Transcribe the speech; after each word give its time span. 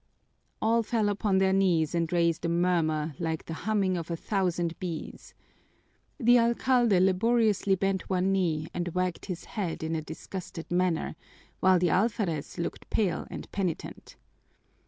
All 0.63 0.81
fell 0.81 1.09
upon 1.09 1.37
their 1.37 1.53
knees 1.53 1.93
and 1.93 2.11
raised 2.11 2.43
a 2.43 2.49
murmur 2.49 3.13
like 3.19 3.45
the 3.45 3.53
humming 3.53 3.97
of 3.97 4.09
a 4.09 4.15
thousand 4.17 4.73
bees. 4.79 5.35
The 6.19 6.39
alcalde 6.39 6.99
laboriously 6.99 7.75
bent 7.75 8.09
one 8.09 8.31
knee 8.31 8.67
and 8.73 8.87
wagged 8.95 9.27
his 9.27 9.43
head 9.45 9.83
in 9.83 9.95
a 9.95 10.01
disgusted 10.01 10.71
manner, 10.71 11.15
while 11.59 11.77
the 11.77 11.91
alferez 11.91 12.57
looked 12.57 12.89
pale 12.89 13.27
and 13.29 13.51
penitent. 13.51 14.15